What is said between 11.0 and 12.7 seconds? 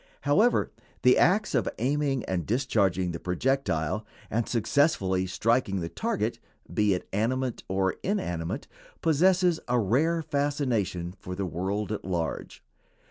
for the world at large.